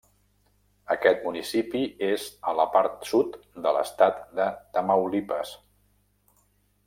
Aquest 0.93 1.19
municipi 1.25 1.81
és 2.07 2.23
a 2.51 2.55
la 2.61 2.65
part 2.77 3.05
sud 3.11 3.37
de 3.67 3.75
l'estat 3.77 4.19
de 4.41 4.49
Tamaulipas. 4.79 5.53